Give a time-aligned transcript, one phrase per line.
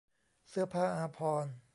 [0.49, 1.53] เสื้อผ้าอาภรณ์